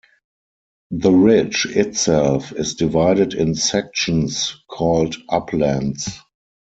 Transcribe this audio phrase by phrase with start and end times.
[0.89, 6.09] The ridge itself is divided in sections called uplands.